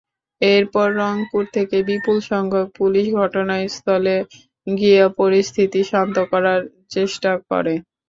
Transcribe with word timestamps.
এরপর 0.41 0.87
রংপুর 0.99 1.43
থেকে 1.55 1.77
বিপুলসংখ্যক 1.87 2.67
পুলিশ 2.79 3.05
ঘটনাস্থলে 3.19 4.15
গিয়ে 4.73 5.01
পরিস্থিতি 5.19 5.81
শান্ত 5.91 6.15
করার 6.31 6.61
চেষ্টা 6.91 7.31
করে। 7.49 7.73